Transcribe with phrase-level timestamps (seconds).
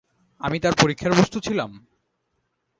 [0.41, 1.71] আমি তার পরীক্ষার বস্তু ছিলাম?